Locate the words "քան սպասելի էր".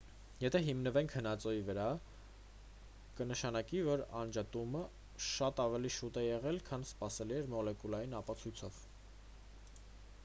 6.73-7.53